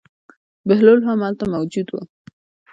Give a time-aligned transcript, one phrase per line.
[0.67, 1.95] بهلول هم هلته موجود و.